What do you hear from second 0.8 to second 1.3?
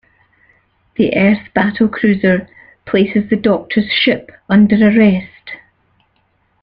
The